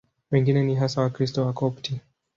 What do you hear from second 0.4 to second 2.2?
ni hasa Wakristo Wakopti.